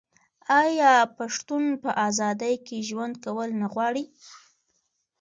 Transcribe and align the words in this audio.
آیا 0.61 0.93
پښتون 1.17 1.63
په 1.83 1.89
ازادۍ 2.07 2.55
کې 2.65 2.77
ژوند 2.89 3.15
کول 3.25 3.49
نه 3.61 3.67
غواړي؟ 3.73 4.03